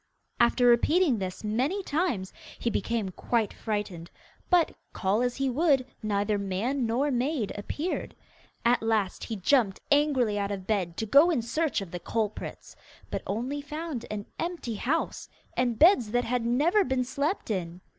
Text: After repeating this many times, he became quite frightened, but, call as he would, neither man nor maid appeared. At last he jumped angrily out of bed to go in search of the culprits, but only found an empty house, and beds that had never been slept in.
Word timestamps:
After 0.39 0.65
repeating 0.65 1.19
this 1.19 1.43
many 1.43 1.83
times, 1.83 2.33
he 2.57 2.71
became 2.71 3.09
quite 3.09 3.53
frightened, 3.53 4.09
but, 4.49 4.71
call 4.93 5.21
as 5.21 5.35
he 5.35 5.47
would, 5.47 5.85
neither 6.01 6.39
man 6.39 6.87
nor 6.87 7.11
maid 7.11 7.51
appeared. 7.55 8.15
At 8.65 8.81
last 8.81 9.25
he 9.25 9.35
jumped 9.35 9.79
angrily 9.91 10.39
out 10.39 10.49
of 10.49 10.65
bed 10.65 10.97
to 10.97 11.05
go 11.05 11.29
in 11.29 11.43
search 11.43 11.81
of 11.81 11.91
the 11.91 11.99
culprits, 11.99 12.75
but 13.11 13.21
only 13.27 13.61
found 13.61 14.07
an 14.09 14.25
empty 14.39 14.73
house, 14.73 15.29
and 15.55 15.77
beds 15.77 16.09
that 16.09 16.23
had 16.25 16.47
never 16.47 16.83
been 16.83 17.03
slept 17.03 17.51
in. 17.51 17.81